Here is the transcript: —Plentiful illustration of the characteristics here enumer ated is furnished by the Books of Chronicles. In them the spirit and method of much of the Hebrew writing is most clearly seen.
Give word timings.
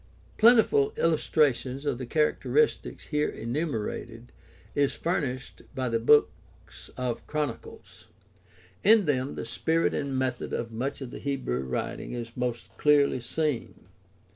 —Plentiful 0.39 0.93
illustration 0.97 1.87
of 1.87 1.99
the 1.99 2.07
characteristics 2.07 3.09
here 3.09 3.31
enumer 3.31 3.87
ated 3.95 4.31
is 4.73 4.95
furnished 4.95 5.61
by 5.75 5.89
the 5.89 5.99
Books 5.99 6.89
of 6.97 7.27
Chronicles. 7.27 8.07
In 8.83 9.05
them 9.05 9.35
the 9.35 9.45
spirit 9.45 9.93
and 9.93 10.17
method 10.17 10.53
of 10.53 10.71
much 10.71 11.01
of 11.01 11.11
the 11.11 11.19
Hebrew 11.19 11.59
writing 11.61 12.13
is 12.13 12.35
most 12.35 12.75
clearly 12.77 13.19
seen. 13.19 13.89